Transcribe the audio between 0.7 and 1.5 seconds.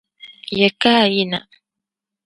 ka a yina?